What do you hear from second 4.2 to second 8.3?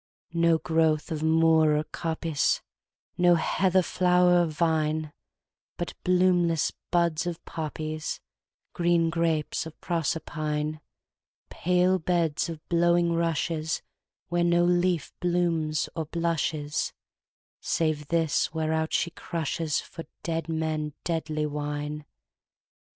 or vine, But bloomless buds of poppies,